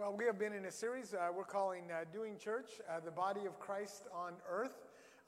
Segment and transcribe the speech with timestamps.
[0.00, 3.10] Well, we have been in a series uh, we're calling uh, Doing Church, uh, the
[3.10, 4.72] body of Christ on earth.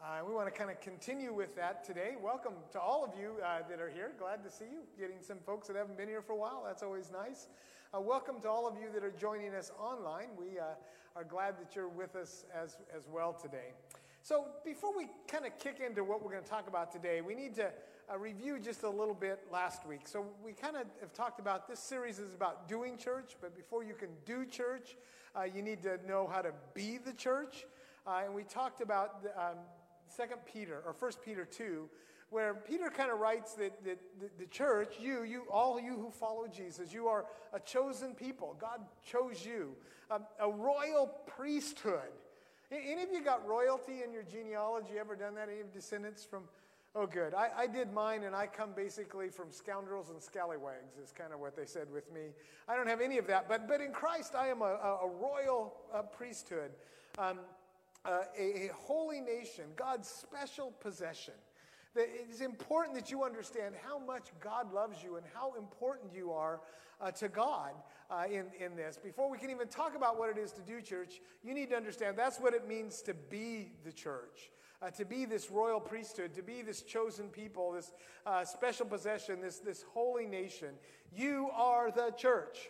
[0.03, 2.15] Uh, we want to kind of continue with that today.
[2.19, 4.13] Welcome to all of you uh, that are here.
[4.19, 4.79] Glad to see you.
[4.99, 6.63] Getting some folks that haven't been here for a while.
[6.67, 7.49] That's always nice.
[7.95, 10.29] Uh, welcome to all of you that are joining us online.
[10.39, 13.75] We are glad that you're with us as, as well today.
[14.23, 17.35] So, before we kind of kick into what we're going to talk about today, we
[17.35, 17.71] need to
[18.11, 20.07] uh, review just a little bit last week.
[20.07, 23.85] So, we kind of have talked about this series is about doing church, but before
[23.85, 24.97] you can do church,
[25.37, 27.65] uh, you need to know how to be the church.
[28.07, 29.57] Uh, and we talked about um,
[30.17, 31.89] 2 Peter, or 1 Peter 2,
[32.31, 36.11] where Peter kind of writes that, that, that, the church, you, you, all you who
[36.11, 38.57] follow Jesus, you are a chosen people.
[38.59, 39.77] God chose you,
[40.11, 42.11] um, a royal priesthood.
[42.71, 44.99] Any of you got royalty in your genealogy?
[44.99, 45.51] Ever done that?
[45.51, 46.45] Any of descendants from
[46.95, 47.33] Oh, good.
[47.33, 51.41] I, I, did mine, and I come basically from scoundrels and scallywags, is kind of
[51.41, 52.35] what they said with me.
[52.69, 55.75] I don't have any of that, but, but in Christ, I am a, a, royal
[55.95, 56.73] uh, priesthood,
[57.19, 57.39] um,
[58.05, 61.33] uh, a, a holy nation, God's special possession.
[61.95, 66.61] It's important that you understand how much God loves you and how important you are
[67.01, 67.73] uh, to God
[68.11, 68.99] uh, in, in this.
[69.03, 71.77] Before we can even talk about what it is to do church, you need to
[71.77, 74.51] understand that's what it means to be the church
[74.83, 77.93] uh, to be this royal priesthood, to be this chosen people, this
[78.27, 80.71] uh, special possession, this, this holy nation.
[81.15, 82.69] You are the church.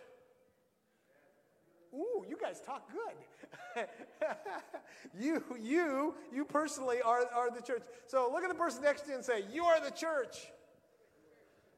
[1.94, 3.86] Ooh, you guys talk good.
[5.18, 7.82] you, you, you personally are, are the church.
[8.06, 10.48] So look at the person next to you and say, You are the church.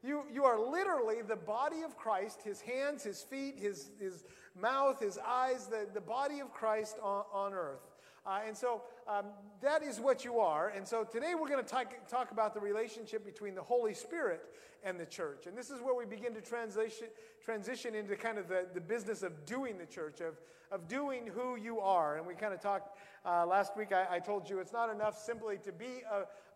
[0.03, 4.25] You, you are literally the body of Christ, his hands, his feet, his, his
[4.61, 7.94] mouth, his eyes, the, the body of Christ on, on earth.
[8.27, 9.27] Uh, and so um,
[9.61, 10.71] that is what you are.
[10.71, 14.43] And so today we're going to talk, talk about the relationship between the Holy Spirit
[14.83, 15.47] and the church.
[15.47, 17.09] And this is where we begin to transition,
[17.45, 20.41] transition into kind of the, the business of doing the church, of,
[20.71, 22.17] of doing who you are.
[22.17, 25.19] And we kind of talked uh, last week, I, I, told you it's not enough
[25.19, 26.03] simply to be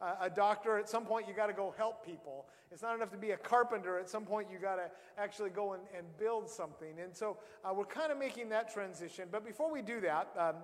[0.03, 0.79] a, a doctor.
[0.79, 2.47] At some point, you got to go help people.
[2.71, 3.99] It's not enough to be a carpenter.
[3.99, 7.01] At some point, you got to actually go and, and build something.
[7.03, 9.29] And so uh, we're kind of making that transition.
[9.31, 10.57] But before we do that, um,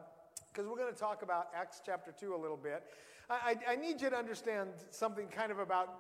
[0.55, 2.85] because we're going to talk about Acts chapter 2 a little bit.
[3.29, 5.93] I, I, need you to understand something kind of about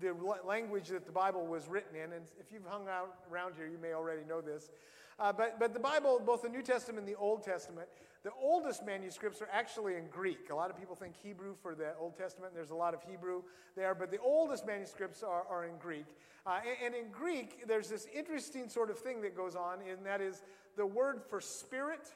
[0.00, 0.14] the
[0.46, 2.12] language that the Bible was written in.
[2.12, 4.70] And if you've hung out around here, you may already know this.
[5.18, 7.88] Uh, but, but the Bible, both the New Testament and the Old Testament,
[8.22, 10.50] the oldest manuscripts are actually in Greek.
[10.50, 12.54] A lot of people think Hebrew for the Old Testament.
[12.54, 13.42] There's a lot of Hebrew
[13.74, 16.06] there, but the oldest manuscripts are, are in Greek.
[16.46, 20.06] Uh, and, and in Greek, there's this interesting sort of thing that goes on, and
[20.06, 20.44] that is
[20.76, 22.12] the word for spirit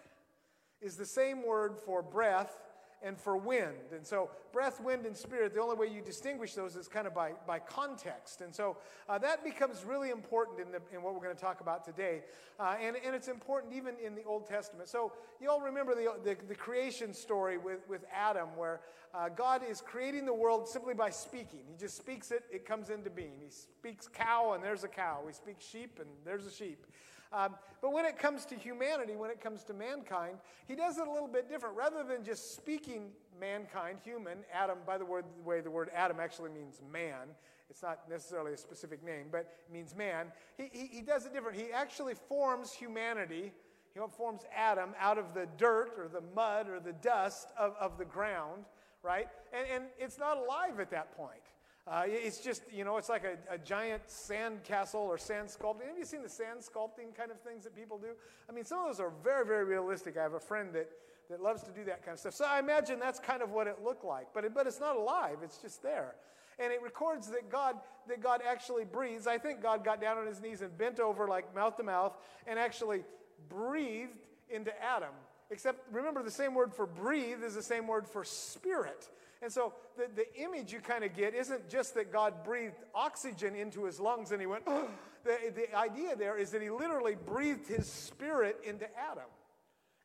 [0.83, 2.57] is the same word for breath
[3.03, 3.93] and for wind.
[3.95, 7.15] And so, breath, wind, and spirit, the only way you distinguish those is kind of
[7.15, 8.41] by, by context.
[8.41, 8.77] And so,
[9.09, 12.23] uh, that becomes really important in, the, in what we're going to talk about today.
[12.61, 14.89] Uh, and, and it's important even in the Old Testament.
[14.89, 18.81] So, you all remember the, the, the creation story with, with Adam, where
[19.15, 21.61] uh, God is creating the world simply by speaking.
[21.69, 23.33] He just speaks it, it comes into being.
[23.41, 25.23] He speaks cow, and there's a cow.
[25.27, 26.87] He speaks sheep, and there's a sheep.
[27.33, 30.37] Um, but when it comes to humanity, when it comes to mankind,
[30.69, 31.77] he does it a little bit different.
[31.77, 33.11] Rather than just speaking
[33.41, 37.29] mankind, human, Adam, by the, the way the word Adam actually means man,
[37.71, 40.27] it's not necessarily a specific name, but it means man.
[40.59, 41.59] He, he, he does it different.
[41.59, 43.53] He actually forms humanity,
[43.95, 47.99] he forms Adam out of the dirt or the mud or the dust of, of
[47.99, 48.65] the ground,
[49.03, 49.29] right?
[49.53, 51.41] And, and it's not alive at that point.
[51.85, 55.89] Uh, it's just, you know, it's like a, a giant sand castle or sand sculpting.
[55.89, 58.11] Have you seen the sand sculpting kind of things that people do?
[58.49, 60.17] I mean, some of those are very, very realistic.
[60.17, 60.89] I have a friend that,
[61.29, 62.35] that loves to do that kind of stuff.
[62.35, 64.29] So I imagine that's kind of what it looked like.
[64.33, 66.15] But, it, but it's not alive, it's just there.
[66.61, 67.77] And it records that God,
[68.09, 69.27] that God actually breathes.
[69.27, 72.17] I think God got down on his knees and bent over like mouth to mouth
[72.47, 73.03] and actually
[73.49, 74.21] breathed
[74.51, 75.11] into Adam.
[75.51, 79.09] Except remember, the same word for breathe is the same word for spirit.
[79.43, 83.57] And so the, the image you kind of get isn't just that God breathed oxygen
[83.57, 84.89] into his lungs and he went, oh.
[85.25, 89.25] the, the idea there is that he literally breathed his spirit into Adam.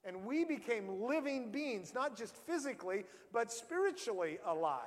[0.04, 4.81] And we became living beings, not just physically, but spiritually alive.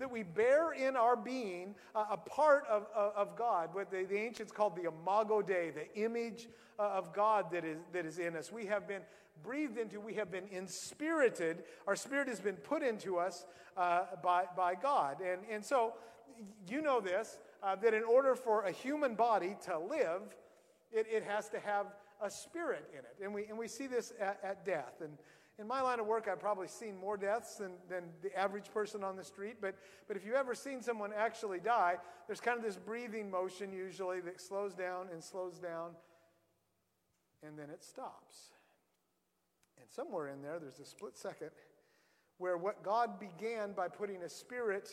[0.00, 4.18] That we bear in our being a part of, of, of God, what the, the,
[4.18, 6.48] ancients called the imago Dei, the image
[6.80, 8.50] uh, of God that is, that is in us.
[8.50, 9.02] We have been
[9.42, 11.64] breathed into, we have been inspirited.
[11.86, 13.46] Our spirit has been put into us
[13.76, 15.18] uh, by, by God.
[15.20, 15.94] And, and so,
[16.68, 20.22] you know this uh, that in order for a human body to live,
[20.92, 21.86] it, it has to have
[22.22, 23.16] a spirit in it.
[23.22, 25.00] And we, and we see this at, at death.
[25.00, 25.18] And
[25.58, 29.04] in my line of work, I've probably seen more deaths than, than the average person
[29.04, 29.56] on the street.
[29.60, 29.76] But,
[30.08, 31.96] but if you've ever seen someone actually die,
[32.26, 35.90] there's kind of this breathing motion usually that slows down and slows down,
[37.46, 38.50] and then it stops.
[39.84, 41.50] And somewhere in there, there's a split second
[42.38, 44.88] where what God began by putting a spirit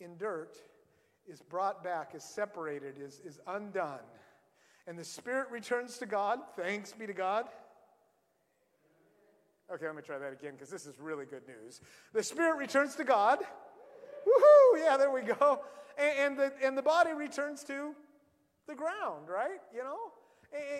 [0.00, 0.56] in dirt
[1.26, 4.00] is brought back, is separated, is, is undone.
[4.86, 6.38] And the spirit returns to God.
[6.56, 7.44] Thanks be to God.
[9.70, 11.82] Okay, let me try that again because this is really good news.
[12.14, 13.40] The spirit returns to God.
[13.40, 14.78] Woohoo!
[14.78, 15.60] Yeah, there we go.
[15.98, 17.94] And, and, the, and the body returns to
[18.66, 19.60] the ground, right?
[19.74, 19.98] You know?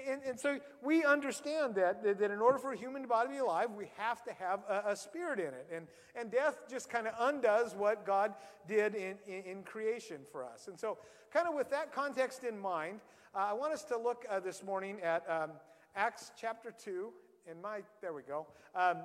[0.08, 3.38] And, and, so we understand that, that in order for a human body to be
[3.40, 5.66] alive, we have to have a, a spirit in it.
[5.72, 8.34] And, and death just kind of undoes what God
[8.68, 10.68] did in, in, in, creation for us.
[10.68, 10.98] And so,
[11.32, 13.00] kind of with that context in mind,
[13.34, 15.50] uh, I want us to look uh, this morning at um,
[15.96, 17.10] Acts chapter 2.
[17.50, 18.46] In my, there we go.
[18.76, 18.98] Um,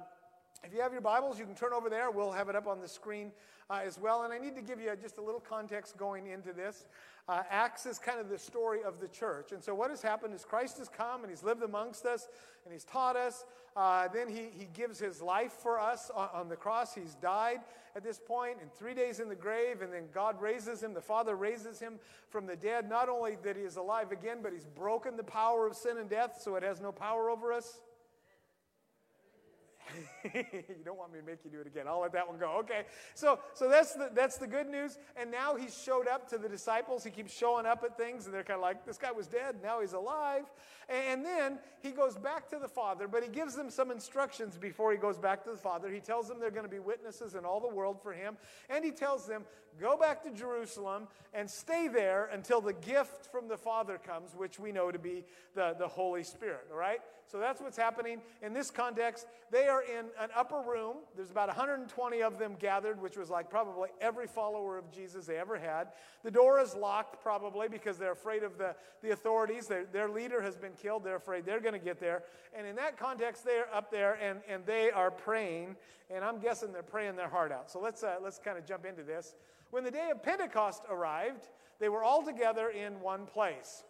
[0.63, 2.11] if you have your Bibles, you can turn over there.
[2.11, 3.31] We'll have it up on the screen
[3.69, 4.23] uh, as well.
[4.23, 6.85] And I need to give you just a little context going into this.
[7.29, 9.51] Uh, Acts is kind of the story of the church.
[9.51, 12.27] And so, what has happened is Christ has come and he's lived amongst us
[12.65, 13.45] and he's taught us.
[13.75, 16.95] Uh, then he, he gives his life for us on, on, the cross.
[16.95, 17.59] He's died
[17.95, 20.95] at this point, and three days in the grave, and then God raises him.
[20.95, 21.99] The Father raises him
[22.29, 22.89] from the dead.
[22.89, 26.09] Not only that he is alive again, but he's broken the power of sin and
[26.09, 27.79] death, so it has no power over us.
[30.33, 31.85] you don't want me to make you do it again.
[31.87, 32.57] I'll let that one go.
[32.59, 32.83] Okay.
[33.13, 34.97] So, so that's, the, that's the good news.
[35.15, 37.03] And now he's showed up to the disciples.
[37.03, 39.57] He keeps showing up at things, and they're kind of like, this guy was dead.
[39.63, 40.45] Now he's alive.
[40.87, 44.57] And, and then he goes back to the Father, but he gives them some instructions
[44.57, 45.89] before he goes back to the Father.
[45.89, 48.37] He tells them they're going to be witnesses in all the world for him.
[48.69, 49.43] And he tells them,
[49.79, 54.59] go back to Jerusalem and stay there until the gift from the Father comes, which
[54.59, 55.23] we know to be
[55.55, 56.67] the, the Holy Spirit.
[56.71, 56.99] All right?
[57.27, 59.27] So that's what's happening in this context.
[59.51, 60.97] They are in an upper room.
[61.15, 65.37] There's about 120 of them gathered, which was like probably every follower of Jesus they
[65.37, 65.89] ever had.
[66.23, 69.67] The door is locked, probably because they're afraid of the, the authorities.
[69.67, 71.03] Their, their leader has been killed.
[71.03, 72.23] They're afraid they're going to get there.
[72.53, 75.75] And in that context, they're up there and, and they are praying.
[76.09, 77.69] And I'm guessing they're praying their heart out.
[77.69, 79.35] So let's, uh, let's kind of jump into this.
[79.71, 81.47] When the day of Pentecost arrived,
[81.79, 83.83] they were all together in one place.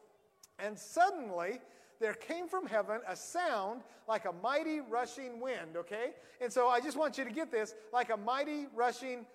[0.60, 1.60] And suddenly,
[2.00, 6.12] there came from heaven a sound like a mighty rushing wind, okay?
[6.42, 9.26] And so I just want you to get this like a mighty rushing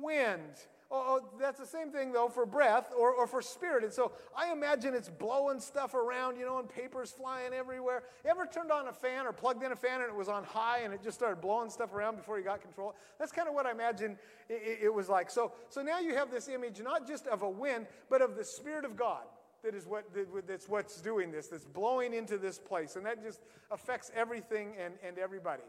[0.00, 0.52] wind.
[0.90, 3.84] Oh, oh, that's the same thing, though, for breath or, or for spirit.
[3.84, 8.04] And so I imagine it's blowing stuff around, you know, and papers flying everywhere.
[8.24, 10.44] You ever turned on a fan or plugged in a fan and it was on
[10.44, 12.94] high and it just started blowing stuff around before you got control?
[13.18, 14.16] That's kind of what I imagine
[14.48, 15.30] it, it, it was like.
[15.30, 18.44] So, so now you have this image not just of a wind, but of the
[18.44, 19.24] Spirit of God
[19.64, 20.04] that is what
[20.46, 22.96] that's what's doing this that's blowing into this place.
[22.96, 25.62] And that just affects everything and, and everybody.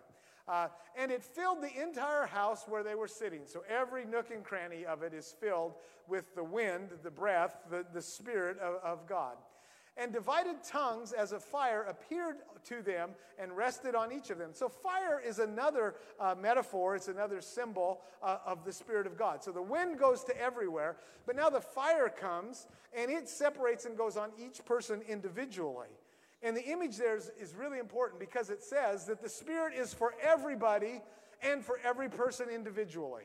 [0.48, 0.68] Uh,
[0.98, 3.42] and it filled the entire house where they were sitting.
[3.46, 5.74] So every nook and cranny of it is filled
[6.10, 9.36] with the wind the breath the, the spirit of, of god
[10.00, 14.52] and divided tongues as a fire appeared to them and rested on each of them.
[14.54, 19.44] So, fire is another uh, metaphor, it's another symbol uh, of the Spirit of God.
[19.44, 23.98] So, the wind goes to everywhere, but now the fire comes and it separates and
[23.98, 25.90] goes on each person individually.
[26.42, 29.94] And the image there is, is really important because it says that the Spirit is
[29.94, 31.02] for everybody
[31.44, 33.24] and for every person individually.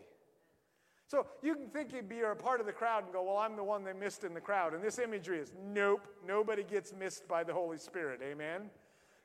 [1.07, 3.65] So you can think you're a part of the crowd and go, Well, I'm the
[3.65, 4.75] one they missed in the crowd.
[4.75, 8.21] And this imagery is nope, nobody gets missed by the Holy Spirit.
[8.23, 8.71] Amen?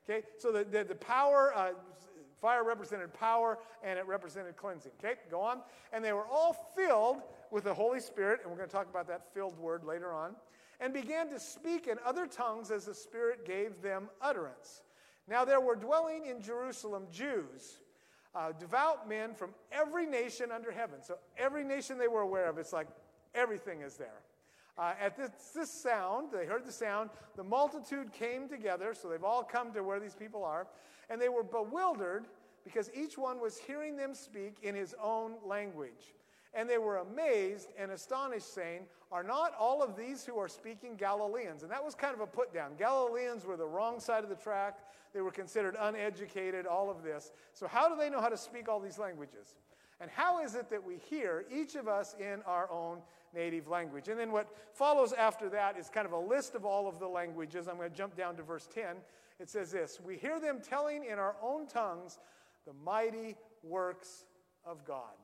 [0.08, 1.70] Okay, so the, the, the power, uh,
[2.40, 4.92] fire represented power and it represented cleansing.
[4.98, 5.60] Okay, go on.
[5.92, 9.08] And they were all filled with the Holy Spirit, and we're going to talk about
[9.08, 10.34] that filled word later on,
[10.80, 14.82] and began to speak in other tongues as the Spirit gave them utterance.
[15.28, 17.80] Now there were dwelling in Jerusalem Jews
[18.34, 21.02] uh, devout men from every nation under heaven.
[21.02, 22.88] So every nation they were aware of, it's like
[23.34, 24.22] everything is there.
[24.78, 29.24] Uh, at this, this sound, they heard the sound, the multitude came together, so they've
[29.24, 30.66] all come to where these people are,
[31.10, 32.26] and they were bewildered
[32.64, 36.14] because each one was hearing them speak in his own language.
[36.52, 40.96] And they were amazed and astonished, saying, Are not all of these who are speaking
[40.96, 41.62] Galileans?
[41.62, 42.72] And that was kind of a put down.
[42.76, 44.78] Galileans were the wrong side of the track.
[45.14, 47.32] They were considered uneducated, all of this.
[47.52, 49.54] So, how do they know how to speak all these languages?
[50.00, 52.98] And how is it that we hear, each of us, in our own
[53.34, 54.08] native language?
[54.08, 57.06] And then what follows after that is kind of a list of all of the
[57.06, 57.68] languages.
[57.68, 58.96] I'm going to jump down to verse 10.
[59.38, 62.18] It says this We hear them telling in our own tongues
[62.66, 64.24] the mighty works
[64.64, 65.14] of God.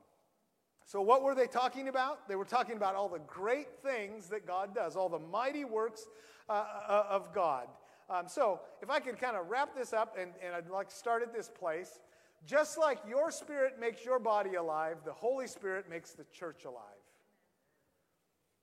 [0.87, 2.29] So, what were they talking about?
[2.29, 6.07] They were talking about all the great things that God does, all the mighty works
[6.47, 7.67] uh, uh of God.
[8.09, 10.95] Um, so, if I could kind of wrap this up, and, and I'd like to
[10.95, 11.99] start at this place.
[12.45, 16.83] Just like your spirit makes your body alive, the Holy Spirit makes the church alive.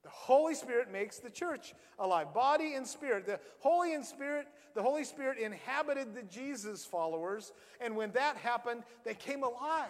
[0.03, 3.27] The Holy Spirit makes the church alive, body and spirit.
[3.27, 8.83] The Holy and Spirit, the Holy Spirit inhabited the Jesus followers, and when that happened,
[9.03, 9.89] they came alive.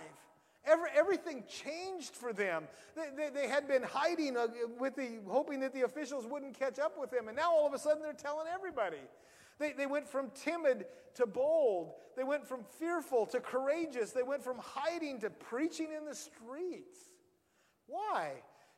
[0.66, 2.64] Every, everything changed for them.
[2.96, 4.48] They, they, they had been hiding uh,
[4.80, 7.74] with the hoping that the officials wouldn't catch up with them, and now all of
[7.74, 8.98] a sudden they're telling everybody.
[9.60, 11.94] They, they went from timid to bold.
[12.18, 14.12] They went from fearful to courageous.
[14.12, 16.98] They went from hiding to preaching in the streets.
[17.88, 18.34] Why?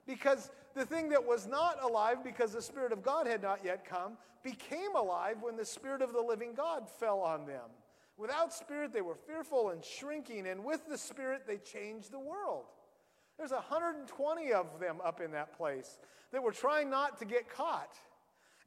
[0.05, 3.85] Because the thing that was not alive because the Spirit of God had not yet
[3.85, 7.69] come became alive when the Spirit of the living God fell on them.
[8.17, 12.65] Without Spirit, they were fearful and shrinking, and with the Spirit, they changed the world.
[13.37, 15.99] There's 120 of them up in that place
[16.31, 17.93] that were trying not to get caught.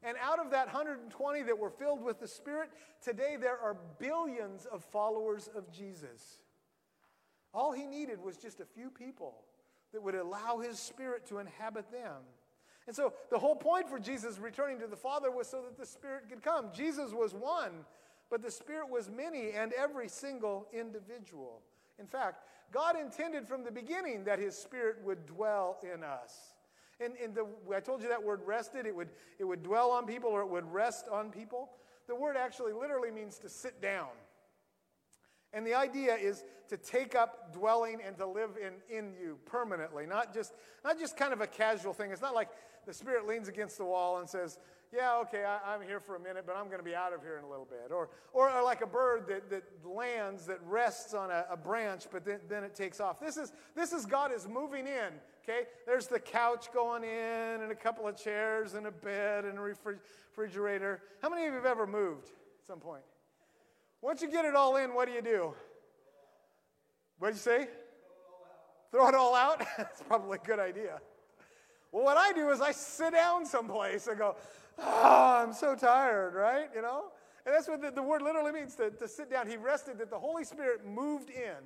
[0.03, 2.69] And out of that 120 that were filled with the Spirit,
[3.03, 6.39] today there are billions of followers of Jesus.
[7.53, 9.35] All he needed was just a few people
[9.91, 12.23] that would allow his Spirit to inhabit them.
[12.87, 15.85] And so the whole point for Jesus returning to the Father was so that the
[15.85, 16.69] Spirit could come.
[16.73, 17.85] Jesus was one,
[18.31, 21.61] but the Spirit was many and every single individual.
[21.99, 26.55] In fact, God intended from the beginning that his Spirit would dwell in us.
[27.01, 27.45] And, and the,
[27.75, 30.49] I told you that word rested, it would, it would dwell on people or it
[30.49, 31.71] would rest on people.
[32.07, 34.07] The word actually literally means to sit down.
[35.53, 40.05] And the idea is to take up dwelling and to live in, in you permanently,
[40.05, 40.53] not just,
[40.85, 42.11] not just kind of a casual thing.
[42.11, 42.49] It's not like
[42.85, 44.57] the Spirit leans against the wall and says,
[44.93, 47.21] yeah, okay, I, am here for a minute, but I'm going to be out of
[47.21, 47.91] here in a little bit.
[47.91, 52.25] Or, or, like a bird that, that lands, that rests on a, a branch, but
[52.25, 53.19] then, then it takes off.
[53.19, 55.67] This is, this is God is moving in, okay?
[55.85, 59.61] There's the couch going in, and a couple of chairs, and a bed, and a
[59.61, 61.01] refrigerator.
[61.21, 63.03] How many of you have ever moved at some point?
[64.01, 65.53] Once you get it all in, what do you do?
[67.17, 67.67] What did you say?
[68.91, 69.59] Throw it all out?
[69.77, 70.99] That's probably a good idea.
[71.91, 74.35] Well, what I do is I sit down someplace and go,
[74.79, 76.69] oh, I'm so tired, right?
[76.73, 77.11] You know?
[77.45, 79.47] And that's what the, the word literally means to, to sit down.
[79.47, 81.57] He rested, that the Holy Spirit moved in.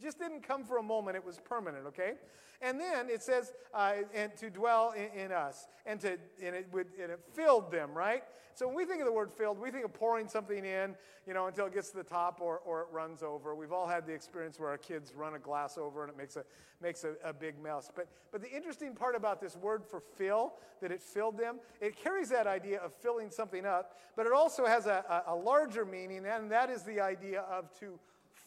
[0.00, 2.14] Just didn't come for a moment, it was permanent, okay?
[2.62, 6.68] And then it says, uh, and to dwell in, in, us, and, to, and, it
[6.72, 8.22] would, and it filled them, right?
[8.54, 10.94] So when we think of the word filled, we think of pouring something in,
[11.26, 13.54] you know, until it gets to the top or, or it runs over.
[13.54, 16.36] We've all had the experience where our kids run a glass over and it makes
[16.36, 16.44] a,
[16.82, 17.90] makes a, a big mess.
[17.94, 21.96] But, but the interesting part about this word for fill, that it filled them, it
[21.96, 25.86] carries that idea of filling something up, but it also has a, a, a larger
[25.86, 27.98] meaning, and that is the idea of to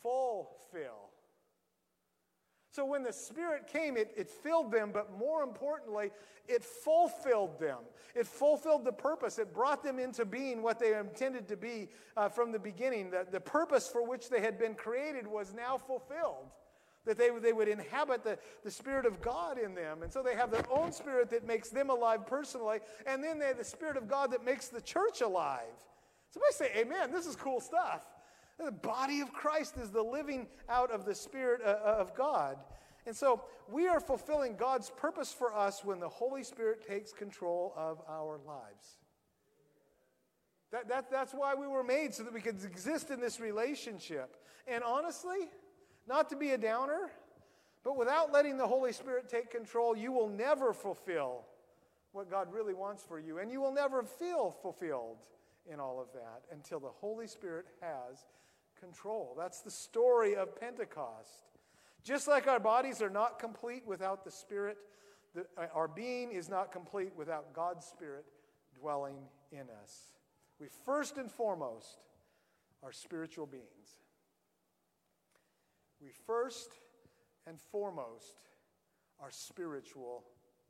[0.04, 1.03] fulfill.
[2.74, 6.10] So when the Spirit came, it, it filled them, but more importantly,
[6.48, 7.78] it fulfilled them.
[8.16, 9.38] It fulfilled the purpose.
[9.38, 13.12] It brought them into being what they intended to be uh, from the beginning.
[13.12, 16.48] The, the purpose for which they had been created was now fulfilled.
[17.06, 20.02] That they, they would inhabit the, the Spirit of God in them.
[20.02, 23.48] And so they have their own Spirit that makes them alive personally, and then they
[23.48, 25.62] have the Spirit of God that makes the church alive.
[26.32, 27.12] Somebody say, Amen.
[27.12, 28.02] This is cool stuff.
[28.58, 32.58] The body of Christ is the living out of the Spirit uh, uh, of God.
[33.06, 37.74] And so we are fulfilling God's purpose for us when the Holy Spirit takes control
[37.76, 38.98] of our lives.
[40.72, 44.38] That, that, that's why we were made, so that we could exist in this relationship.
[44.68, 45.50] And honestly,
[46.08, 47.12] not to be a downer,
[47.84, 51.46] but without letting the Holy Spirit take control, you will never fulfill
[52.12, 53.40] what God really wants for you.
[53.40, 55.18] And you will never feel fulfilled
[55.72, 58.26] in all of that until the Holy Spirit has
[58.84, 59.36] control.
[59.38, 61.48] That's the story of Pentecost.
[62.04, 64.78] Just like our bodies are not complete without the Spirit,
[65.34, 68.26] the, uh, our being is not complete without God's Spirit
[68.78, 69.16] dwelling
[69.52, 70.12] in us.
[70.60, 72.00] We first and foremost
[72.84, 74.02] are spiritual beings.
[76.02, 76.74] We first
[77.48, 78.36] and foremost
[79.22, 80.26] are spiritual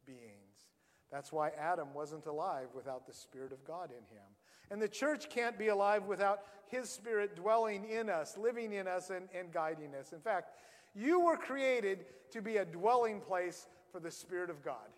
[0.05, 0.67] beings.
[1.11, 4.29] That's why Adam wasn't alive without the Spirit of God in him.
[4.73, 9.11] And the church can't be alive without His Spirit dwelling in us, living in us,
[9.11, 10.13] and, and guiding us.
[10.13, 10.49] In fact,
[10.95, 14.89] you were created to be a dwelling place for the Spirit of God.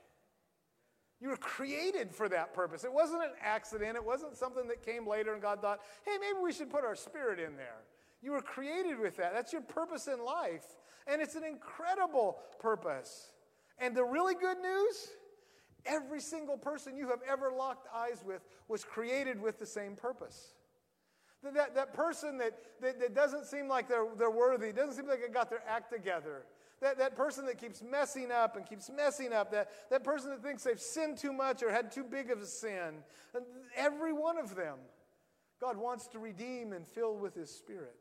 [1.20, 2.86] You were created for that purpose.
[2.86, 3.98] It wasn't an accident.
[3.98, 6.96] It wasn't something that came later and God thought, hey, maybe we should put our
[6.96, 7.84] spirit in there.
[8.22, 9.34] You were created with that.
[9.34, 10.66] That's your purpose in life.
[11.06, 13.28] And it's an incredible purpose.
[13.78, 15.10] And the really good news
[15.86, 20.54] Every single person you have ever locked eyes with was created with the same purpose.
[21.44, 25.22] That, that person that, that, that doesn't seem like they're, they're worthy, doesn't seem like
[25.22, 26.46] they got their act together.
[26.82, 30.42] That, that person that keeps messing up and keeps messing up, that, that person that
[30.42, 32.96] thinks they've sinned too much or had too big of a sin,
[33.76, 34.78] every one of them,
[35.62, 37.96] God wants to redeem and fill with His Spirit.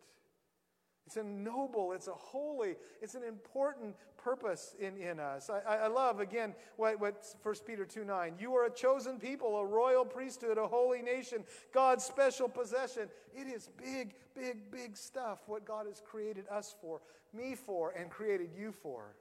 [1.06, 5.50] It's a noble, it's a holy, it's an important purpose in, in us.
[5.50, 8.34] I, I love, again, what, what 1 Peter 2 9.
[8.38, 11.44] You are a chosen people, a royal priesthood, a holy nation,
[11.75, 13.08] God's special possession.
[13.34, 17.02] It is big, big, big stuff what God has created us for,
[17.34, 19.14] me for, and created you for.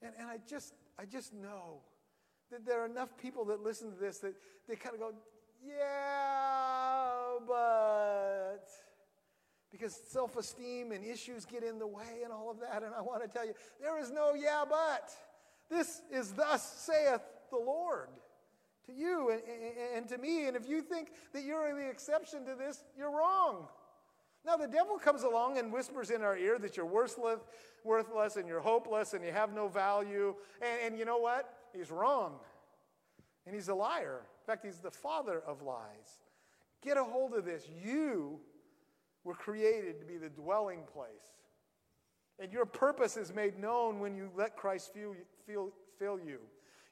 [0.00, 1.80] And, and I, just, I just know
[2.50, 4.34] that there are enough people that listen to this that
[4.68, 5.12] they kind of go,
[5.66, 7.12] yeah,
[7.46, 8.68] but
[9.76, 12.82] because self esteem and issues get in the way and all of that.
[12.82, 15.10] And I want to tell you, there is no yeah, but.
[15.68, 18.08] This is thus saith the Lord
[18.86, 20.46] to you and, and, and, to me.
[20.46, 23.66] And if you think that you're the exception to this, you're wrong.
[24.44, 27.40] Now, the devil comes along and whispers in our ear that you're worthless,
[27.84, 30.36] worthless and you're hopeless and you have no value.
[30.62, 31.52] And, and you know what?
[31.74, 32.34] He's wrong.
[33.44, 34.20] And he's a liar.
[34.22, 36.20] In fact, he's the father of lies.
[36.80, 37.66] Get a hold of this.
[37.84, 38.38] You
[39.26, 41.34] were created to be the dwelling place.
[42.38, 45.16] And your purpose is made known when you let Christ feel,
[45.46, 46.38] feel, fill you.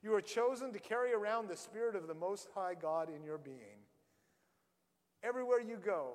[0.02, 3.38] You are chosen to carry around the Spirit of the Most High God in your
[3.38, 3.78] being.
[5.22, 6.14] Everywhere you go,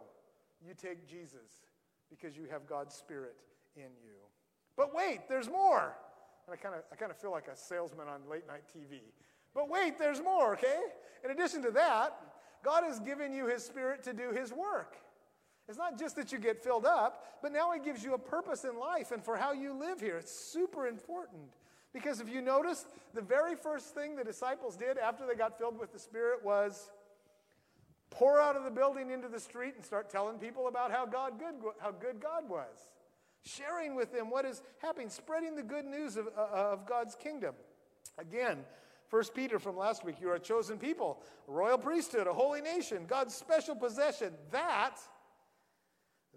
[0.63, 1.61] you take Jesus
[2.09, 3.37] because you have God's Spirit
[3.77, 4.17] in you.
[4.75, 5.95] But wait, there's more.
[6.47, 8.99] And I kind of I kind of feel like a salesman on late night TV.
[9.55, 10.81] But wait, there's more, okay?
[11.23, 12.13] In addition to that,
[12.63, 14.97] God has given you his spirit to do his work.
[15.69, 18.65] It's not just that you get filled up, but now it gives you a purpose
[18.65, 20.17] in life and for how you live here.
[20.17, 21.43] It's super important.
[21.93, 25.79] Because if you notice, the very first thing the disciples did after they got filled
[25.79, 26.89] with the Spirit was
[28.09, 31.37] pour out of the building into the street and start telling people about how, God
[31.37, 32.89] good, how good God was.
[33.43, 37.53] Sharing with them what is happening, spreading the good news of, uh, of God's kingdom.
[38.17, 38.65] Again,
[39.11, 42.61] 1 Peter from last week, you are a chosen people, a royal priesthood, a holy
[42.61, 44.33] nation, God's special possession.
[44.51, 44.97] That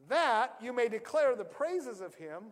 [0.09, 2.45] that you may declare the praises of him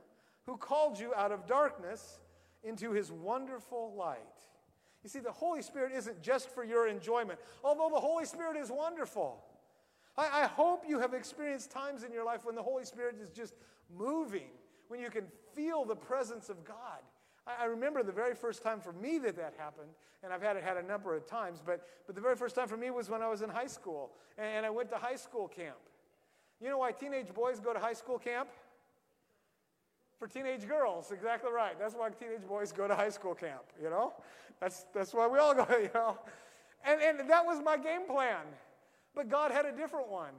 [0.46, 2.20] who called you out of darkness
[2.62, 4.18] into his wonderful light.
[5.02, 8.70] You see, the Holy Spirit isn't just for your enjoyment, although the Holy Spirit is
[8.70, 9.42] wonderful.
[10.16, 13.30] I, I, hope you have experienced times in your life when the Holy Spirit is
[13.30, 13.54] just
[13.96, 14.50] moving,
[14.88, 17.00] when you can feel the presence of God.
[17.46, 19.90] I, I remember the very first time for me that that happened,
[20.22, 22.68] and I've had it had a number of times, but, but the very first time
[22.68, 25.16] for me was when I was in high school, and, and I went to high
[25.16, 25.78] school camp.
[26.60, 28.48] You know why teenage boys go to high school camp?
[30.18, 31.78] For teenage girls, exactly right.
[31.78, 34.12] That's why teenage boys go to high school camp, you know?
[34.60, 36.18] That's, that's why we all go, you know?
[36.84, 38.44] And, and that was my game plan.
[39.14, 40.32] But God had a different one.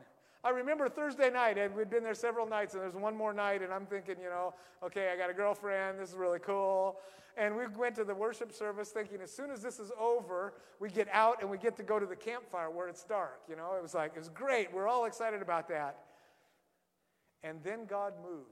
[0.44, 3.62] I remember Thursday night, and we'd been there several nights, and there's one more night,
[3.62, 4.54] and I'm thinking, you know,
[4.84, 6.98] okay, I got a girlfriend, this is really cool.
[7.38, 10.90] And we went to the worship service thinking as soon as this is over, we
[10.90, 13.42] get out and we get to go to the campfire where it's dark.
[13.50, 14.74] You know, it was like, it was great.
[14.74, 15.98] We're all excited about that.
[17.44, 18.50] And then God moved.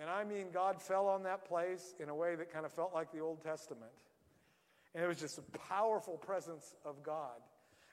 [0.00, 2.94] And I mean, God fell on that place in a way that kind of felt
[2.94, 3.90] like the Old Testament.
[4.94, 7.40] And it was just a powerful presence of God.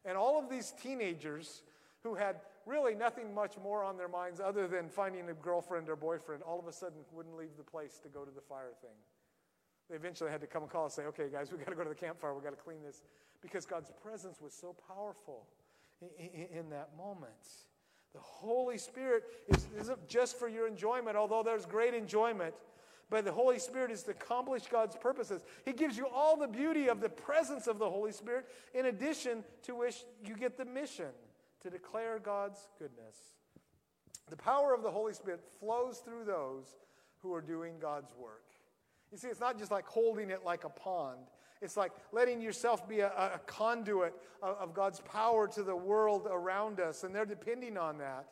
[0.06, 1.64] And all of these teenagers
[2.04, 5.96] who had really nothing much more on their minds other than finding a girlfriend or
[5.96, 8.96] boyfriend, all of a sudden wouldn't leave the place to go to the fire thing.
[9.90, 11.84] They eventually had to come and call and say, okay, guys, we've got to go
[11.84, 12.34] to the campfire.
[12.34, 13.04] We've got to clean this.
[13.42, 15.48] Because God's presence was so powerful
[16.02, 17.32] in, in, in that moment.
[18.14, 22.54] The Holy Spirit is, isn't just for your enjoyment, although there's great enjoyment.
[23.10, 25.46] But the Holy Spirit is to accomplish God's purposes.
[25.64, 29.44] He gives you all the beauty of the presence of the Holy Spirit, in addition
[29.64, 31.12] to which you get the mission
[31.62, 33.18] to declare God's goodness.
[34.30, 36.66] The power of the Holy Spirit flows through those
[37.22, 38.44] who are doing God's work.
[39.12, 41.20] You see, it's not just like holding it like a pond.
[41.62, 46.28] It's like letting yourself be a, a conduit of, of, God's power to the world
[46.30, 48.28] around us, and they're depending on that.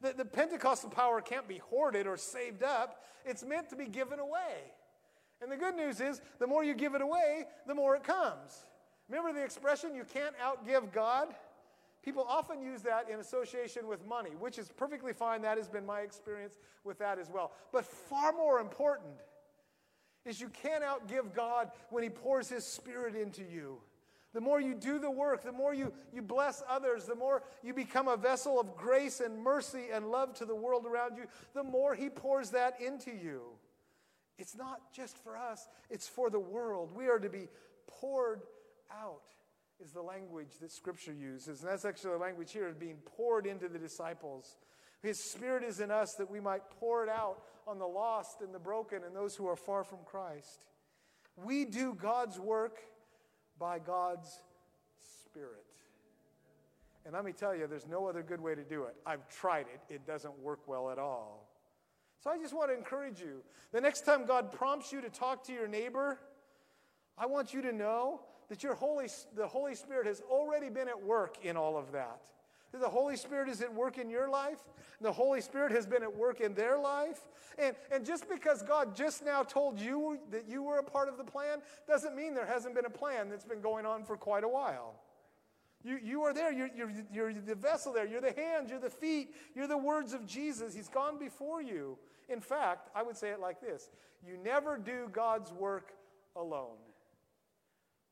[0.00, 4.18] The, the Pentecostal power can't be hoarded or saved up, it's meant to be given
[4.18, 4.72] away.
[5.42, 8.64] And the good news is, the more you give it away, the more it comes.
[9.08, 11.28] Remember the expression, you can't outgive God?
[12.02, 15.42] People often use that in association with money, which is perfectly fine.
[15.42, 17.52] That has been my experience with that as well.
[17.72, 19.12] But far more important
[20.24, 23.78] is you can't outgive God when He pours His Spirit into you.
[24.32, 27.74] The more you do the work, the more you, you bless others, the more you
[27.74, 31.64] become a vessel of grace and mercy and love to the world around you, the
[31.64, 33.42] more He pours that into you.
[34.38, 36.92] It's not just for us, it's for the world.
[36.94, 37.48] We are to be
[37.88, 38.42] poured
[38.90, 39.22] out,
[39.82, 41.60] is the language that Scripture uses.
[41.60, 44.56] And that's actually the language here, of being poured into the disciples.
[45.02, 48.52] His Spirit is in us that we might pour it out on the lost and
[48.52, 50.64] the broken and those who are far from Christ.
[51.36, 52.78] We do God's work
[53.58, 54.28] by God's
[55.24, 55.64] Spirit.
[57.06, 58.96] And let me tell you, there's no other good way to do it.
[59.06, 61.46] I've tried it, it doesn't work well at all.
[62.22, 63.42] So I just want to encourage you.
[63.72, 66.18] The next time God prompts you to talk to your neighbor,
[67.16, 71.02] I want you to know that your Holy, the Holy Spirit has already been at
[71.02, 72.20] work in all of that.
[72.72, 74.58] The Holy Spirit is at work in your life.
[75.00, 77.20] The Holy Spirit has been at work in their life.
[77.58, 81.16] And, and just because God just now told you that you were a part of
[81.16, 84.44] the plan doesn't mean there hasn't been a plan that's been going on for quite
[84.44, 84.94] a while.
[85.82, 86.52] You, you are there.
[86.52, 88.06] You're, you're, you're the vessel there.
[88.06, 88.70] You're the hands.
[88.70, 89.34] You're the feet.
[89.54, 90.74] You're the words of Jesus.
[90.74, 91.98] He's gone before you.
[92.28, 93.88] In fact, I would say it like this
[94.24, 95.92] You never do God's work
[96.36, 96.76] alone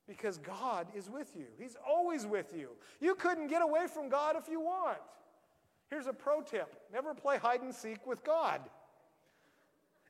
[0.09, 1.45] because God is with you.
[1.59, 2.71] He's always with you.
[3.01, 4.99] You couldn't get away from God if you want.
[5.91, 8.63] Here's a pro tip never play hide and seek with God.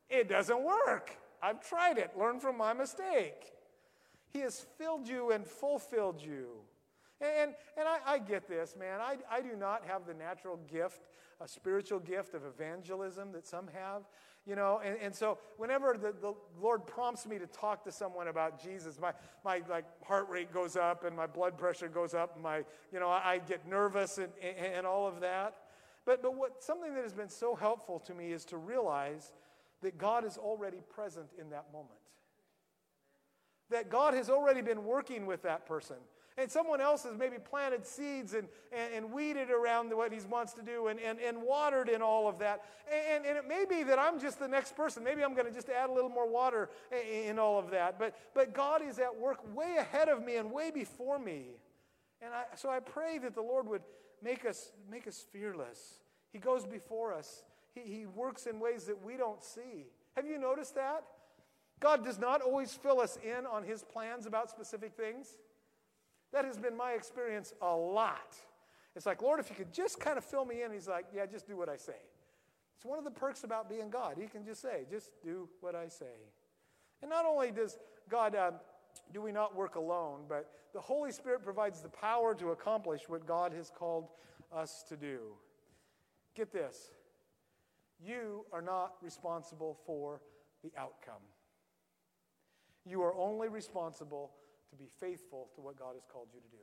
[0.09, 1.11] It doesn't work.
[1.43, 2.13] I've tried it.
[2.17, 3.53] Learn from my mistake.
[4.31, 6.47] He has filled you and fulfilled you.
[7.21, 9.01] And, and I, I get this, man.
[9.01, 11.09] I, I do not have the natural gift,
[11.41, 14.03] a spiritual gift of evangelism that some have.
[14.49, 18.29] You know, and, and so whenever the, the Lord prompts me to talk to someone
[18.29, 19.13] about Jesus, my,
[19.45, 22.99] my like heart rate goes up and my blood pressure goes up and my, you
[22.99, 25.55] know, I, I get nervous and, and, and all of that.
[26.07, 29.35] But, but what, something that has been so helpful to me is to realize
[29.83, 32.01] that God is already present in that moment.
[33.69, 35.97] That God has already been working with that person.
[36.39, 40.53] And someone else has maybe planted seeds and, and, and weeded around what he wants
[40.53, 42.63] to do and, and, and watered in all of that.
[43.13, 45.03] And, and it may be that I'm just the next person.
[45.03, 46.71] Maybe I'm going to just add a little more water
[47.27, 47.99] in all of that.
[47.99, 51.57] But, but God is at work way ahead of me and way before me.
[52.23, 53.83] And I, so I pray that the Lord would
[54.23, 55.95] make us, make us fearless.
[56.33, 57.43] He goes before us,
[57.75, 59.87] he, he works in ways that we don't see.
[60.15, 61.03] Have you noticed that?
[61.81, 65.39] God does not always fill us in on his plans about specific things.
[66.33, 68.37] That has been my experience a lot.
[68.95, 71.27] It's like, Lord, if you could just kind of fill me in, He's like, yeah,
[71.27, 71.97] just do what I say.
[72.77, 74.17] It's one of the perks about being God.
[74.21, 76.07] He can just say, just do what I say.
[77.03, 78.53] And not only does God, uh,
[79.13, 83.27] do we not work alone, but the Holy Spirit provides the power to accomplish what
[83.27, 84.11] God has called
[84.53, 85.19] us to do.
[86.35, 86.91] Get this
[88.01, 90.21] you are not responsible for
[90.63, 91.23] the outcome.
[92.85, 94.31] You are only responsible
[94.71, 96.63] to be faithful to what God has called you to do.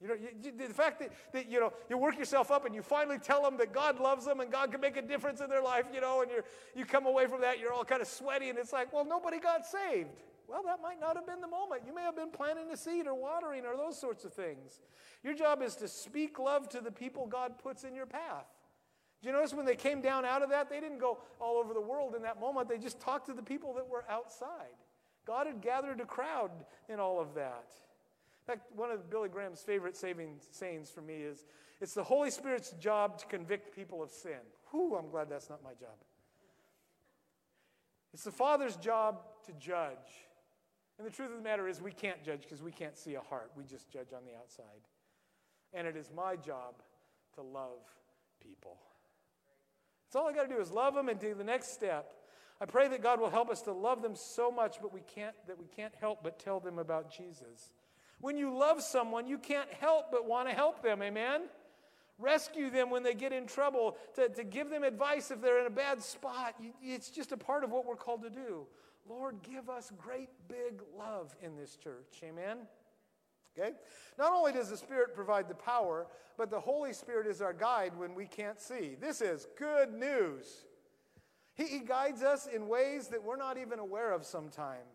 [0.00, 2.82] You know, you, the fact that, that, you know, you work yourself up and you
[2.82, 5.62] finally tell them that God loves them and God can make a difference in their
[5.62, 6.42] life, you know, and you
[6.76, 9.40] you come away from that, you're all kind of sweaty, and it's like, well, nobody
[9.40, 10.10] got saved.
[10.46, 11.82] Well, that might not have been the moment.
[11.84, 14.80] You may have been planting a seed or watering or those sorts of things.
[15.22, 18.46] Your job is to speak love to the people God puts in your path.
[19.20, 21.74] Do you notice when they came down out of that, they didn't go all over
[21.74, 22.68] the world in that moment.
[22.68, 24.78] They just talked to the people that were outside.
[25.28, 26.50] God had gathered a crowd
[26.88, 27.66] in all of that.
[27.68, 31.44] In fact, one of Billy Graham's favorite saving sayings for me is
[31.82, 34.40] it's the Holy Spirit's job to convict people of sin.
[34.70, 35.96] Whew, I'm glad that's not my job.
[38.14, 39.96] It's the Father's job to judge.
[40.98, 43.20] And the truth of the matter is, we can't judge because we can't see a
[43.20, 43.50] heart.
[43.54, 44.64] We just judge on the outside.
[45.74, 46.74] And it is my job
[47.34, 47.80] to love
[48.42, 48.78] people.
[50.06, 52.14] That's all I got to do is love them and do the next step.
[52.60, 55.34] I pray that God will help us to love them so much but we can't,
[55.46, 57.72] that we can't help but tell them about Jesus.
[58.20, 61.42] When you love someone, you can't help but want to help them, amen?
[62.18, 65.66] Rescue them when they get in trouble, to, to give them advice if they're in
[65.66, 66.56] a bad spot.
[66.60, 68.66] You, it's just a part of what we're called to do.
[69.08, 72.58] Lord, give us great big love in this church, amen?
[73.56, 73.70] Okay?
[74.18, 77.92] Not only does the Spirit provide the power, but the Holy Spirit is our guide
[77.96, 78.96] when we can't see.
[79.00, 80.64] This is good news.
[81.58, 84.86] He, he guides us in ways that we're not even aware of sometime.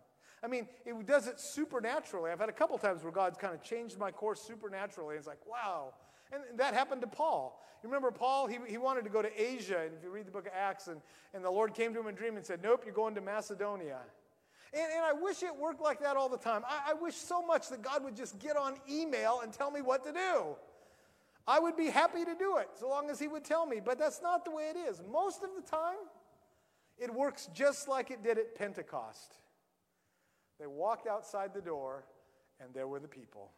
[0.41, 2.31] I mean, he does it supernaturally.
[2.31, 5.15] I've had a couple times where God's kind of changed my course supernaturally.
[5.15, 5.93] It's like, wow.
[6.31, 7.61] And that happened to Paul.
[7.83, 8.47] You remember Paul?
[8.47, 9.81] He, he wanted to go to Asia.
[9.85, 11.01] And if you read the book of Acts, and,
[11.33, 13.21] and the Lord came to him in a dream and said, Nope, you're going to
[13.21, 13.99] Macedonia.
[14.73, 16.63] And, and I wish it worked like that all the time.
[16.67, 19.81] I, I wish so much that God would just get on email and tell me
[19.81, 20.55] what to do.
[21.45, 23.81] I would be happy to do it so long as He would tell me.
[23.83, 25.01] But that's not the way it is.
[25.11, 25.97] Most of the time,
[26.97, 29.35] it works just like it did at Pentecost.
[30.59, 32.05] They walked outside the door,
[32.59, 33.51] and there were the people.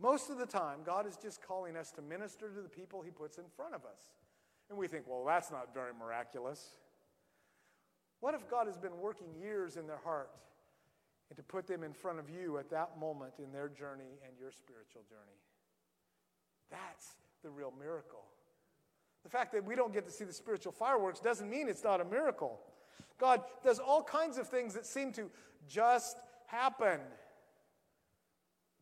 [0.00, 3.10] Most of the time, God is just calling us to minister to the people He
[3.10, 4.00] puts in front of us.
[4.68, 6.76] And we think, well, that's not very miraculous.
[8.20, 10.30] What if God has been working years in their heart
[11.28, 14.32] and to put them in front of you at that moment in their journey and
[14.38, 15.38] your spiritual journey?
[16.70, 18.24] That's the real miracle.
[19.22, 22.00] The fact that we don't get to see the spiritual fireworks doesn't mean it's not
[22.00, 22.60] a miracle.
[23.18, 25.30] God does all kinds of things that seem to
[25.68, 27.00] just happen.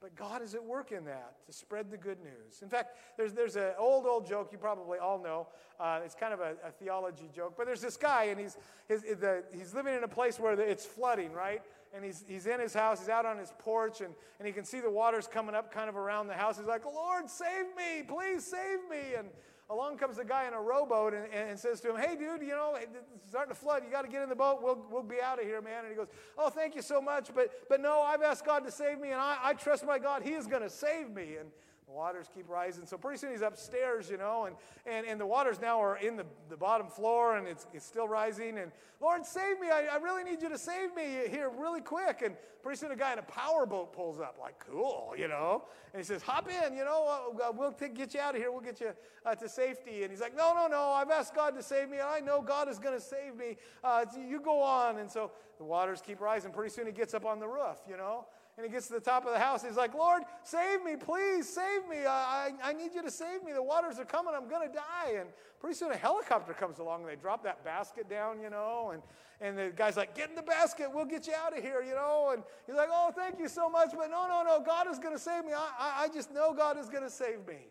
[0.01, 2.63] But God is at work in that to spread the good news.
[2.63, 5.49] In fact, there's, there's an old, old joke you probably all know.
[5.79, 7.55] Uh, it's kind of a, a, theology joke.
[7.55, 8.57] But there's this guy, and he's,
[8.89, 11.61] his, the, he's living in a place where it's flooding, right?
[11.95, 14.65] And he's, he's in his house, he's out on his porch, and, and he can
[14.65, 16.57] see the waters coming up kind of around the house.
[16.57, 19.17] He's like, Lord, save me, please save me.
[19.19, 19.29] And
[19.71, 22.49] along comes a guy in a rowboat and, and says to him, Hey, dude, you
[22.49, 23.83] know, it's starting to flood.
[23.85, 24.61] You got to get in the boat.
[24.63, 25.85] We'll, we'll be out of here, man.
[25.85, 27.31] And he goes, Oh, thank you so much.
[27.35, 30.23] But, but no, I've asked God to save me, and I, I trust my God.
[30.23, 31.37] He is going to save me.
[31.39, 31.51] And
[31.91, 32.87] the waters keep rising.
[32.87, 34.55] So pretty soon he's upstairs, you know, and,
[34.87, 38.07] and, and the waters now are in the, the bottom floor and it's, it's still
[38.07, 38.59] rising.
[38.59, 39.71] And Lord, save me.
[39.71, 42.23] I, I really need you to save me here really quick.
[42.25, 45.65] And pretty soon a guy in a powerboat pulls up, like, cool, you know.
[45.93, 48.53] And he says, hop in, you know, uh, we'll t- get you out of here.
[48.53, 48.93] We'll get you
[49.27, 50.03] uh, to safety.
[50.03, 50.91] And he's like, no, no, no.
[50.91, 51.97] I've asked God to save me.
[51.99, 53.57] And I know God is going to save me.
[53.83, 54.99] Uh, you go on.
[54.99, 56.53] And so the waters keep rising.
[56.53, 58.27] Pretty soon he gets up on the roof, you know
[58.61, 59.65] and he gets to the top of the house.
[59.65, 62.05] He's like, Lord, save me, please, save me.
[62.05, 63.53] I, I, I need you to save me.
[63.55, 64.35] The waters are coming.
[64.37, 65.15] I'm going to die.
[65.19, 68.91] And pretty soon a helicopter comes along and they drop that basket down, you know,
[68.93, 69.03] and,
[69.41, 70.91] and the guy's like, Get in the basket.
[70.93, 72.33] We'll get you out of here, you know.
[72.35, 73.93] And he's like, Oh, thank you so much.
[73.97, 74.63] But no, no, no.
[74.63, 75.55] God is going to save me.
[75.55, 77.67] I, I, I just know God is going to save me.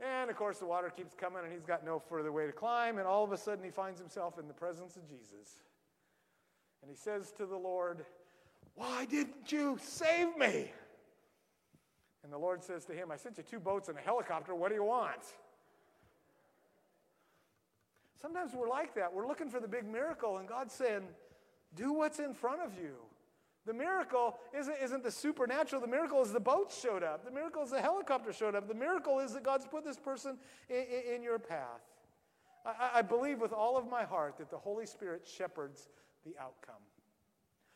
[0.00, 2.96] And of course, the water keeps coming and he's got no further way to climb.
[2.96, 5.60] And all of a sudden, he finds himself in the presence of Jesus.
[6.80, 8.06] And he says to the Lord,
[8.74, 10.70] why didn't you save me?
[12.24, 14.54] And the Lord says to him, I sent you two boats and a helicopter.
[14.54, 15.20] What do you want?
[18.20, 19.12] Sometimes we're like that.
[19.12, 21.02] We're looking for the big miracle, and God's saying,
[21.74, 22.94] Do what's in front of you.
[23.66, 25.80] The miracle isn't, isn't the supernatural.
[25.80, 27.24] The miracle is the boats showed up.
[27.24, 28.68] The miracle is the helicopter showed up.
[28.68, 30.36] The miracle is that God's put this person
[30.68, 31.80] in, in, in your path.
[32.64, 35.88] I, I believe with all of my heart that the Holy Spirit shepherds
[36.24, 36.82] the outcome.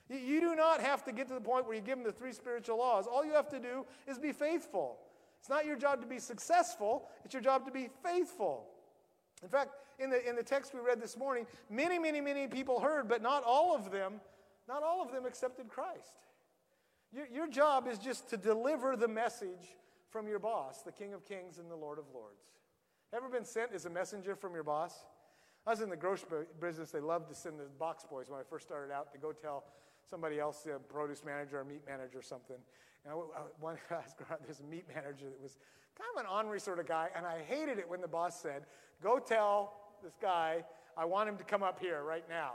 [0.09, 2.33] You do not have to get to the point where you give them the three
[2.33, 3.07] spiritual laws.
[3.07, 4.99] All you have to do is be faithful.
[5.41, 8.67] It's not your job to be successful, it's your job to be faithful.
[9.43, 12.81] In fact, in the, in the text we read this morning, many, many, many people
[12.81, 14.21] heard, but not all of them,
[14.69, 16.25] not all of them accepted Christ.
[17.13, 19.77] Your, your job is just to deliver the message
[20.11, 22.43] from your boss, the King of Kings and the Lord of Lords.
[23.15, 25.05] Ever been sent as a messenger from your boss?
[25.67, 26.91] I was in the grocery business.
[26.91, 29.65] They loved to send the box boys when I first started out to go tell
[30.09, 32.57] somebody else, a produce manager or meat manager or something.
[33.05, 33.77] And I, I, one,
[34.45, 35.59] there's a meat manager that was
[35.97, 38.63] kind of an ornery sort of guy, and I hated it when the boss said,
[39.03, 40.65] Go tell this guy
[40.97, 42.53] I want him to come up here right now.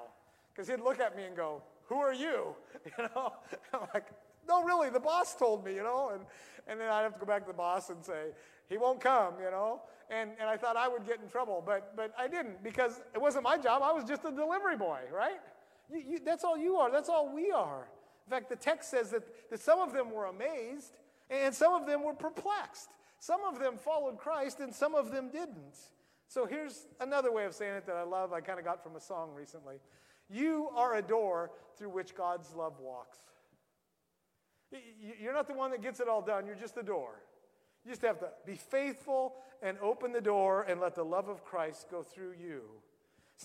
[0.54, 2.56] Because he'd look at me and go, Who are you?
[2.98, 3.34] You know?
[3.74, 4.08] I'm like,
[4.48, 6.12] No, really, the boss told me, you know?
[6.14, 6.24] And,
[6.68, 8.30] and then I'd have to go back to the boss and say,
[8.70, 9.82] He won't come, you know?
[10.10, 13.22] And, and I thought I would get in trouble, but, but I didn't because it
[13.22, 13.82] wasn't my job.
[13.82, 15.40] I was just a delivery boy, right?
[15.91, 16.91] You, you, that's all you are.
[16.91, 17.88] That's all we are.
[18.27, 20.93] In fact, the text says that, that some of them were amazed
[21.30, 22.89] and some of them were perplexed.
[23.19, 25.77] Some of them followed Christ and some of them didn't.
[26.27, 28.32] So here's another way of saying it that I love.
[28.32, 29.80] I kind of got from a song recently.
[30.30, 33.19] You are a door through which God's love walks.
[35.19, 37.21] You're not the one that gets it all done, you're just the door.
[37.84, 41.43] You just have to be faithful and open the door and let the love of
[41.43, 42.62] Christ go through you.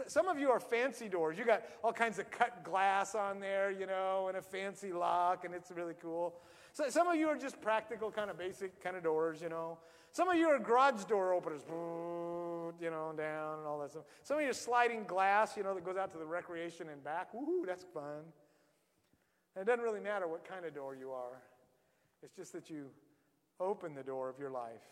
[0.07, 1.39] Some of you are fancy doors.
[1.39, 5.45] You got all kinds of cut glass on there, you know, and a fancy lock,
[5.45, 6.35] and it's really cool.
[6.73, 9.79] So some of you are just practical, kind of basic kind of doors, you know.
[10.13, 14.05] Some of you are garage door openers, you know, down and all that stuff.
[14.23, 17.03] Some of you are sliding glass, you know, that goes out to the recreation and
[17.03, 17.33] back.
[17.33, 18.25] Woohoo, that's fun.
[19.55, 21.43] And it doesn't really matter what kind of door you are.
[22.23, 22.91] It's just that you
[23.61, 24.85] open the door of your life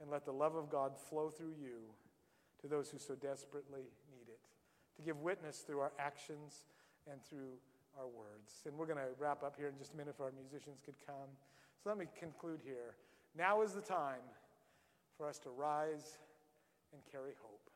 [0.00, 1.78] and let the love of God flow through you
[2.60, 3.82] to those who so desperately
[4.98, 6.64] to give witness through our actions
[7.10, 7.56] and through
[7.98, 8.62] our words.
[8.66, 10.96] And we're going to wrap up here in just a minute if our musicians could
[11.06, 11.30] come.
[11.82, 12.96] So let me conclude here.
[13.36, 14.26] Now is the time
[15.16, 16.18] for us to rise
[16.92, 17.70] and carry hope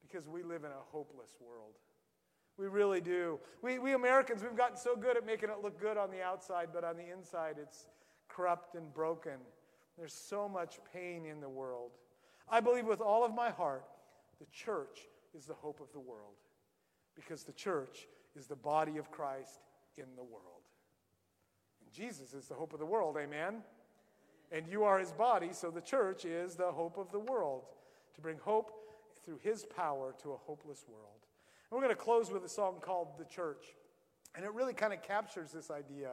[0.00, 1.74] because we live in a hopeless world.
[2.56, 3.38] We really do.
[3.62, 6.68] We, we Americans, we've gotten so good at making it look good on the outside,
[6.72, 7.86] but on the inside, it's
[8.28, 9.38] corrupt and broken.
[9.96, 11.92] There's so much pain in the world.
[12.48, 13.84] I believe with all of my heart,
[14.40, 16.34] the church is the hope of the world
[17.14, 19.60] because the church is the body of Christ
[19.96, 20.62] in the world.
[21.84, 23.62] And Jesus is the hope of the world, amen?
[24.52, 27.64] And you are his body, so the church is the hope of the world
[28.14, 28.72] to bring hope
[29.24, 31.26] through his power to a hopeless world.
[31.70, 33.66] And we're going to close with a song called The Church.
[34.34, 36.12] And it really kind of captures this idea.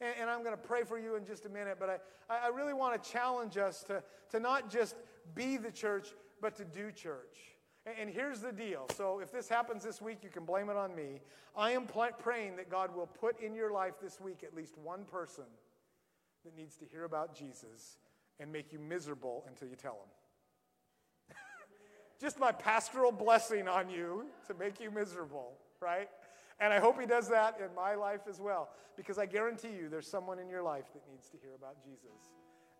[0.00, 2.48] And, and I'm going to pray for you in just a minute, but I, I
[2.48, 4.94] really want to challenge us to, to not just
[5.34, 6.08] be the church,
[6.40, 7.53] but to do church.
[7.86, 8.86] And here's the deal.
[8.96, 11.20] So if this happens this week, you can blame it on me.
[11.54, 14.78] I am pl- praying that God will put in your life this week at least
[14.78, 15.44] one person
[16.44, 17.98] that needs to hear about Jesus
[18.40, 19.98] and make you miserable until you tell
[21.28, 21.36] them.
[22.20, 26.08] Just my pastoral blessing on you to make you miserable, right?
[26.60, 29.88] And I hope he does that in my life as well, because I guarantee you
[29.90, 32.32] there's someone in your life that needs to hear about Jesus,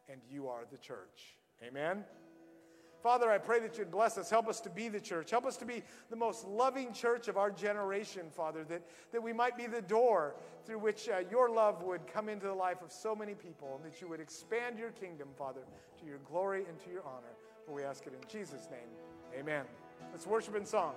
[0.08, 1.36] and you are the church.
[1.62, 2.04] Amen?
[3.04, 4.30] Father, I pray that you'd bless us.
[4.30, 5.30] Help us to be the church.
[5.30, 8.80] Help us to be the most loving church of our generation, Father, that,
[9.12, 12.54] that we might be the door through which uh, your love would come into the
[12.54, 15.60] life of so many people, and that you would expand your kingdom, Father,
[16.00, 17.34] to your glory and to your honor.
[17.66, 18.88] For we ask it in Jesus' name.
[19.38, 19.66] Amen.
[20.10, 20.94] Let's worship in song.